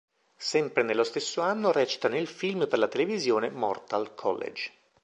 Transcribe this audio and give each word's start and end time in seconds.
Sempre 0.39 0.81
nello 0.81 1.03
stesso 1.03 1.41
anno 1.41 1.71
recita 1.71 2.07
nel 2.07 2.25
film 2.25 2.67
per 2.67 2.79
la 2.79 2.87
televisione 2.87 3.51
"Mortal 3.51 4.15
College". 4.15 4.71